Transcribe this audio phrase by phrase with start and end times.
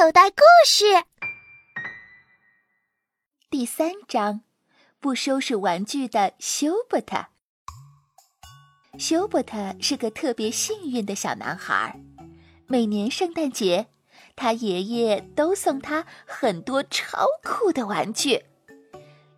[0.00, 0.84] 口袋故事
[3.50, 4.42] 第三章：
[5.00, 7.26] 不收拾玩具的休伯特。
[8.96, 12.00] 休伯特是个特别幸运的小男孩。
[12.68, 13.88] 每年圣诞节，
[14.36, 18.44] 他爷爷都送他很多超酷的玩具。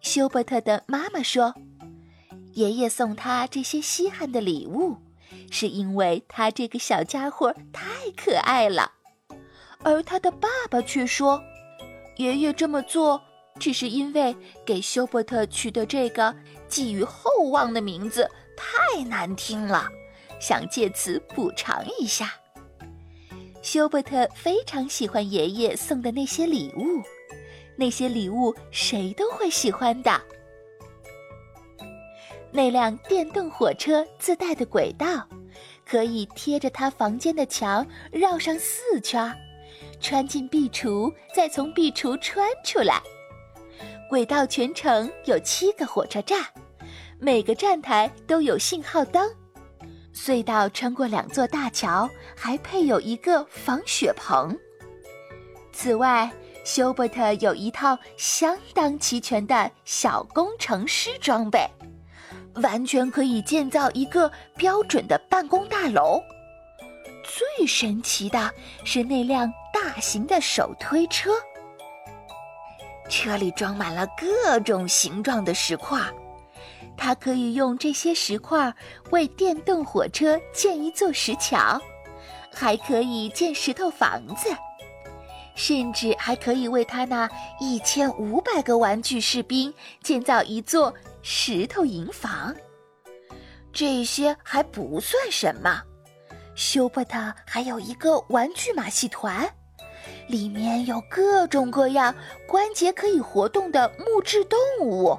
[0.02, 1.54] 休伯特的妈妈说
[2.52, 4.98] ：“爷爷送他这些稀罕的礼物，
[5.50, 8.96] 是因为他这个小家伙太可爱了。”
[9.82, 11.42] 而他的爸爸却说
[12.16, 13.20] ：“爷爷这么做，
[13.58, 16.34] 只是因为给休伯特取的这个
[16.68, 19.88] 寄予厚望的名字太难听了，
[20.38, 22.34] 想借此补偿一下。”
[23.62, 27.02] 休伯特非常喜欢爷爷送的那些礼物，
[27.76, 30.20] 那些礼物谁都会喜欢的。
[32.52, 35.28] 那辆电动火车自带的轨道，
[35.86, 39.34] 可以贴着他房间的墙绕上四圈。
[40.00, 43.00] 穿进壁橱，再从壁橱穿出来。
[44.08, 46.44] 轨道全程有七个火车站，
[47.18, 49.30] 每个站台都有信号灯。
[50.12, 54.56] 隧道穿过两座大桥，还配有一个防雪棚。
[55.72, 56.28] 此外，
[56.64, 61.64] 休伯特有一套相当齐全的小工程师装备，
[62.54, 66.20] 完全可以建造一个标准的办公大楼。
[67.30, 68.52] 最神奇的
[68.84, 71.30] 是那辆大型的手推车，
[73.08, 76.00] 车里装满了各种形状的石块，
[76.96, 78.74] 它可以用这些石块
[79.10, 81.80] 为电动火车建一座石桥，
[82.52, 84.48] 还可以建石头房子，
[85.54, 89.72] 甚至还可以为他那一千五百个玩具士兵
[90.02, 92.54] 建造一座石头营房。
[93.72, 95.84] 这些还不算什么。
[96.54, 99.48] 休伯特还有一个玩具马戏团，
[100.28, 102.14] 里面有各种各样
[102.46, 105.18] 关节可以活动的木质动物，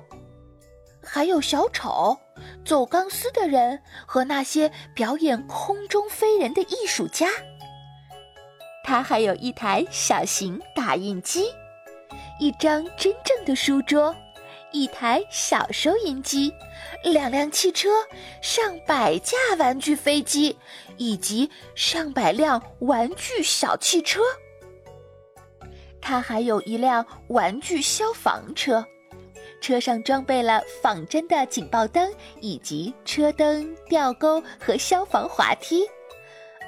[1.04, 2.18] 还有小丑、
[2.64, 7.28] 走钢丝的人和那些表演空中飞人的艺术家。
[8.84, 11.46] 他还有一台小型打印机，
[12.40, 14.16] 一张真正的书桌。
[14.72, 16.54] 一台小收音机，
[17.04, 17.90] 两辆汽车，
[18.42, 20.58] 上百架玩具飞机，
[20.98, 24.22] 以及上百辆玩具小汽车。
[26.00, 28.86] 他还有一辆玩具消防车，
[29.60, 35.84] 车上装备了仿真的警报灯，以及车灯、吊钩和消防滑梯。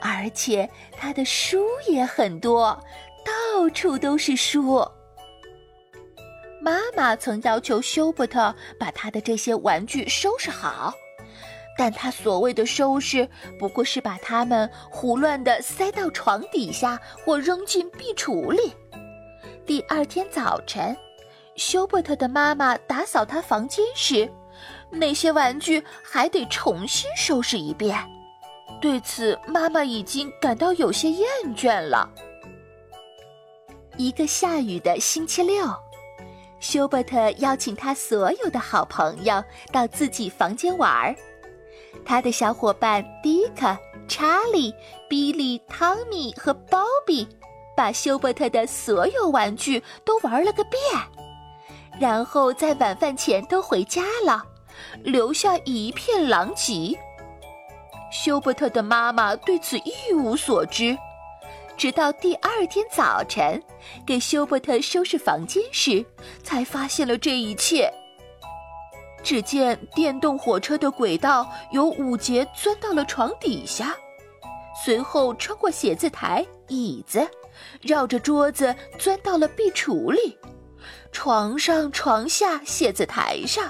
[0.02, 2.78] 而且他的书也很多，
[3.26, 4.86] 到处都是书。
[6.64, 10.94] 妈妈曾要求休伯特把他的这些玩具收拾好，
[11.78, 13.28] 但他所谓的收拾，
[13.60, 18.72] 不过是把它们胡乱地塞到床底下或扔进壁橱里。
[19.66, 20.96] 第二天早晨，
[21.58, 24.32] 休伯特的妈妈打扫他房间时，
[24.90, 28.00] 那些玩具还得重新收拾一遍。
[28.82, 32.10] 对此，妈妈已经感到有些厌倦了。
[33.98, 35.66] 一个下雨的星期六。
[36.64, 41.14] 休伯特邀请他所有的好朋友到自己房间玩儿，
[42.06, 44.74] 他的小伙伴迪克、查理、
[45.10, 47.28] 比利、汤米和鲍比，
[47.76, 50.80] 把休伯特的所有玩具都玩了个遍，
[52.00, 54.42] 然后在晚饭前都回家了，
[55.04, 56.98] 留下一片狼藉。
[58.10, 60.98] 休伯特的妈妈对此一无所知。
[61.84, 63.62] 直到第二天早晨，
[64.08, 66.06] 给休伯特收拾房间时，
[66.42, 67.92] 才发现了这一切。
[69.22, 73.94] 只见电动火车的轨道有五节钻到了床底下，
[74.82, 77.30] 随后穿过写字台、椅子，
[77.82, 80.38] 绕着桌子钻到了壁橱里。
[81.12, 83.70] 床上、床下、写字台上，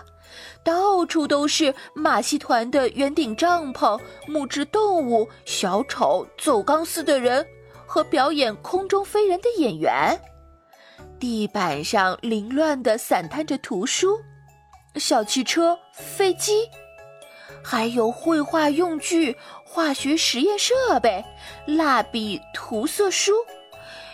[0.63, 7.43] 到处都是马戏团的圆顶帐篷、木质动物、小丑、走钢丝的人。
[7.93, 10.19] 和表演空中飞人的演员，
[11.19, 14.19] 地板上凌乱地散摊着图书、
[14.95, 16.67] 小汽车、飞机，
[17.63, 21.23] 还有绘画用具、化学实验设备、
[21.67, 23.31] 蜡笔、涂色书，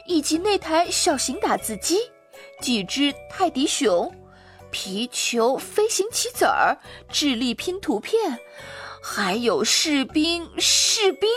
[0.05, 1.99] 以及那台小型打字机、
[2.59, 4.13] 几只泰迪熊、
[4.71, 6.77] 皮球、飞行棋子儿、
[7.07, 8.39] 智力拼图片，
[9.01, 11.29] 还有士兵，士兵。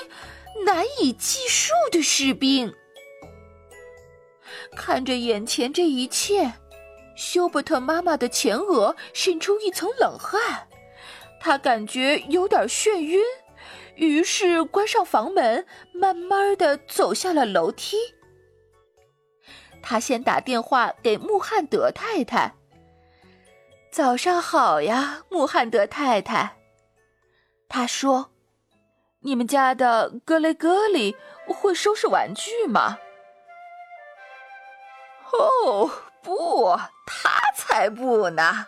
[0.65, 2.73] 难以计数的士兵，
[4.77, 6.53] 看着眼前这一切，
[7.17, 10.69] 休伯特妈妈的前额渗出一层冷汗，
[11.41, 13.21] 她感觉有点眩晕，
[13.97, 17.97] 于是关上房门，慢慢的走下了楼梯。
[19.83, 22.55] 他先打电话给穆汉德太太。
[23.91, 26.57] 早上好呀，穆汉德太太。
[27.69, 28.31] 他说
[29.23, 31.17] ：“你们家的格雷戈里
[31.47, 32.99] 会收拾玩具吗？”
[35.33, 35.91] 哦，
[36.23, 38.67] 不，他才不呢。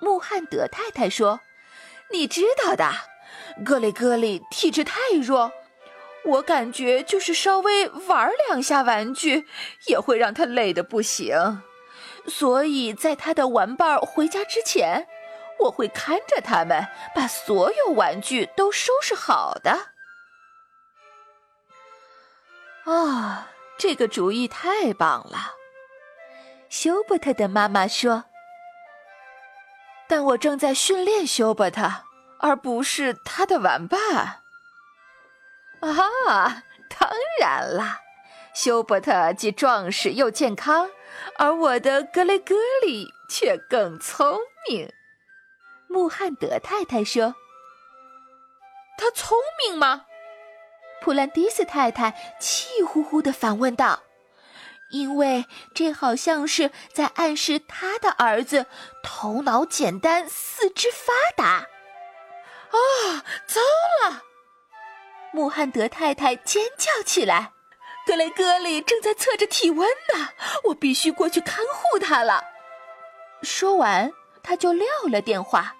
[0.00, 1.40] 穆汉德太太说
[2.12, 2.90] ：“你知道的，
[3.64, 5.52] 格雷戈里体质太弱，
[6.24, 9.46] 我感觉就是稍微玩两下玩具，
[9.86, 11.62] 也会让他累得不行。”
[12.26, 15.06] 所以在他的玩伴回家之前，
[15.60, 19.94] 我会看着他们把所有玩具都收拾好的。
[22.84, 25.54] 啊，这个主意太棒了！
[26.68, 28.24] 休伯特的妈妈说。
[30.06, 32.04] 但我正在训练休伯特，
[32.40, 34.42] 而不是他的玩伴。
[35.80, 37.10] 啊，当
[37.40, 38.00] 然了，
[38.54, 40.90] 休伯特既壮实又健康。
[41.38, 44.92] 而我的格雷戈里却更聪明，
[45.94, 47.36] 穆汉德太太说
[48.98, 50.06] ：“他聪明吗？”
[51.00, 54.02] 普兰迪斯太太气呼呼地反问道
[54.90, 58.66] ：“因为这好像是在暗示他的儿子
[59.04, 61.68] 头脑简单、四肢发达。”
[62.74, 63.60] 啊，糟
[64.02, 64.22] 了！
[65.30, 67.52] 穆汉德太太尖叫起来。
[68.04, 70.30] 格雷戈里正在测着体温呢，
[70.64, 72.42] 我必须过去看护他了。
[73.42, 74.12] 说完，
[74.42, 75.76] 他就撂了电话。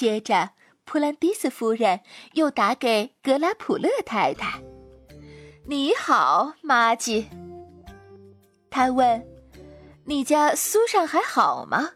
[0.00, 0.52] 接着，
[0.86, 2.00] 普兰迪斯夫人
[2.32, 4.62] 又打给格拉普勒太太
[5.68, 7.28] ：“你好，玛吉。”
[8.70, 9.22] 他问
[10.08, 11.90] ：“你家苏珊还好吗？”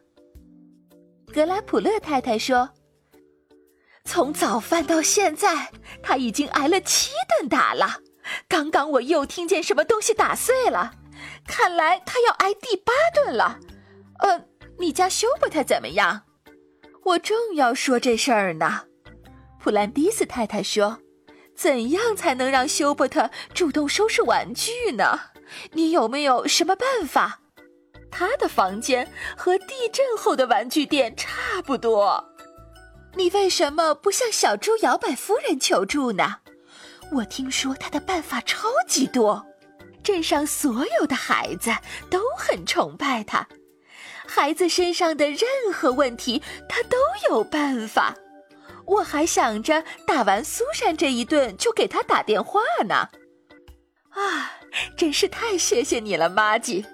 [1.32, 2.68] 格拉普勒太太说
[4.04, 5.72] ：“从早饭到现在，
[6.02, 8.00] 他已经挨了七顿打了。”
[8.46, 10.92] 刚刚我又听见什么东西打碎了，
[11.46, 13.58] 看来他要挨第八顿了。
[14.18, 14.44] 呃，
[14.78, 16.23] 你家休伯特怎么样？
[17.04, 18.84] 我正要说这事儿呢。
[19.60, 20.98] 普兰迪斯太太说
[21.54, 25.20] ：“怎样才能让休伯特主动收拾玩具呢？
[25.72, 27.40] 你有没有什么办法？
[28.10, 32.24] 他的房间和地震后的玩具店差不多。
[33.16, 36.36] 你为什么不向小猪摇摆夫人求助呢？”
[37.12, 39.44] 我听说他的办法超级多，
[40.02, 41.70] 镇上所有的孩子
[42.10, 43.46] 都很崇拜他，
[44.26, 46.96] 孩子身上的任何问题他都
[47.28, 48.14] 有办法。
[48.86, 53.08] 我还想着打完苏珊这一顿就给他打电话呢。
[54.10, 54.52] 啊，
[54.96, 56.84] 真是太谢谢你了，妈吉！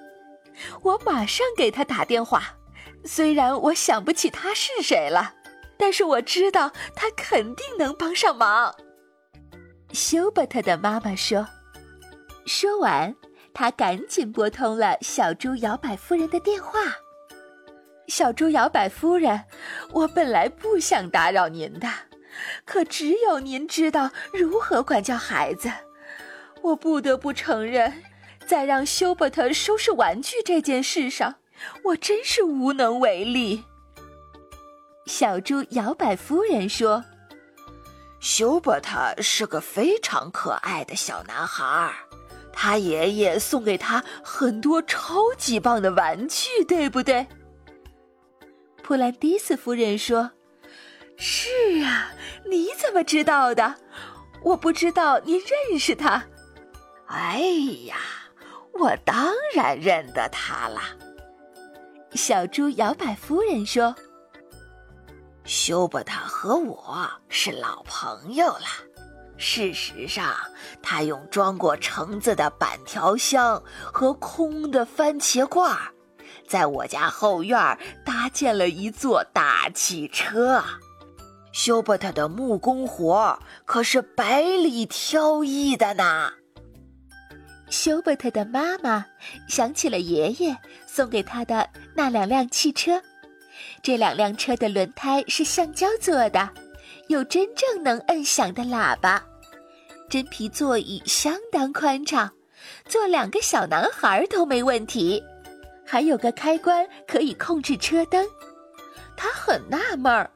[0.82, 2.56] 我马上给他打电话。
[3.04, 5.34] 虽然我想不起他是谁了，
[5.78, 8.74] 但是我知道他肯定能帮上忙。
[9.92, 11.48] 休伯特的妈妈说
[12.46, 13.14] ：“说完，
[13.52, 16.80] 他赶紧拨通了小猪摇摆夫人的电话。
[18.10, 19.44] 小猪摇摆夫人，
[19.92, 21.88] 我本来不想打扰您的，
[22.64, 25.70] 可只有您知道如何管教孩子。
[26.60, 28.02] 我不得不承认，
[28.44, 31.36] 在让休伯特收拾玩具这件事上，
[31.84, 33.62] 我真是无能为力。”
[35.06, 37.04] 小猪摇摆夫人说。
[38.18, 41.90] 休伯特是个非常可爱的小男孩，
[42.52, 47.26] 他爷爷送给他很多超级棒的玩具，对不对？
[48.90, 50.32] 普兰迪斯夫人说
[51.16, 51.48] ：“是
[51.84, 52.10] 啊，
[52.50, 53.76] 你怎么知道的？
[54.42, 56.24] 我不知道您认识他。”
[57.06, 57.38] 哎
[57.86, 57.98] 呀，
[58.72, 60.80] 我当然认得他了。
[62.14, 63.94] 小猪摇摆夫人说。
[65.44, 68.66] 休伯特和我是老朋友了。
[69.36, 70.34] 事实上，
[70.82, 75.78] 他用装过橙子的板条箱和空的番茄罐，
[76.50, 80.64] 在我家后院搭建了一座大汽车。
[81.52, 86.32] 休伯特的木工活可是百里挑一的呢。
[87.68, 89.06] 休伯特的妈妈
[89.48, 90.56] 想起了爷爷
[90.88, 93.00] 送给他的那两辆汽车。
[93.80, 96.50] 这两辆车的轮胎是橡胶做的，
[97.06, 99.22] 有真正能摁响的喇叭，
[100.08, 102.32] 真皮座椅相当宽敞，
[102.88, 105.22] 坐两个小男孩都没问题。
[105.90, 108.24] 还有个开关可以控制车灯。
[109.16, 110.30] 他很纳闷儿，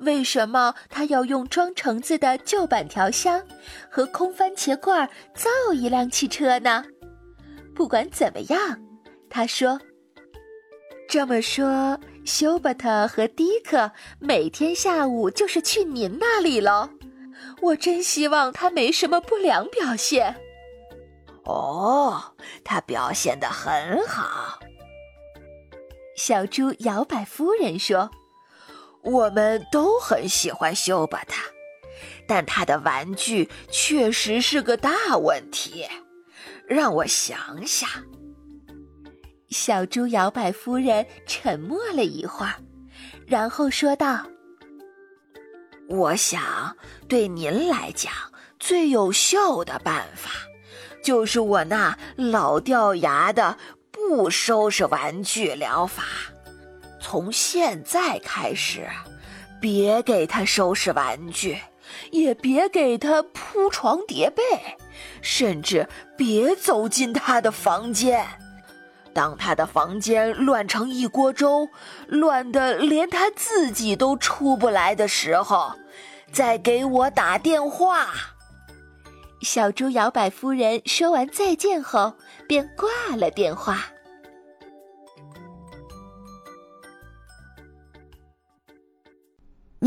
[0.00, 3.40] 为什么他要用装橙子的旧板条箱
[3.88, 6.84] 和空番茄罐造一辆汽车呢？
[7.72, 8.58] 不管怎么样，
[9.30, 9.80] 他说
[11.08, 16.90] ：“这么说。”休伯特和迪克每天下午就是去您那里喽。
[17.62, 20.34] 我真希望他没什么不良表现。
[21.44, 22.34] 哦，
[22.64, 24.45] 他表现得很好。
[26.16, 28.10] 小猪摇摆夫人说
[29.04, 31.42] ：“我们都很喜欢修巴他，
[32.26, 35.86] 但他的玩具确实是个大问题。
[36.66, 37.88] 让我想想。”
[39.50, 42.54] 小猪摇摆夫人沉默了一会儿，
[43.26, 44.26] 然后说道
[45.88, 48.12] ：“我想，对您来讲，
[48.58, 50.30] 最有效的办法，
[51.04, 53.58] 就是我那老掉牙的。”
[54.08, 56.04] 不收拾玩具疗法，
[57.00, 58.88] 从现在开始，
[59.60, 61.58] 别给他收拾玩具，
[62.12, 64.42] 也别给他铺床叠被，
[65.20, 68.24] 甚至别走进他的房间。
[69.12, 71.68] 当他的房间乱成一锅粥，
[72.06, 75.72] 乱得连他自己都出不来的时候，
[76.30, 78.06] 再给我打电话。
[79.42, 82.14] 小猪摇摆夫人说完再见后，
[82.46, 83.84] 便挂了电话。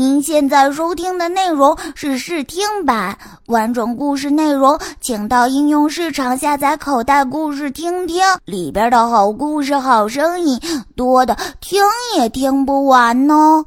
[0.00, 10.58] 您现在收听的内容是试听版，完整故事内容请到应用市场下载《口袋故事》听听，里边的好故事、好声音
[10.96, 11.84] 多的听
[12.16, 13.62] 也听不完呢。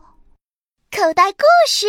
[0.89, 1.85] 口袋故事。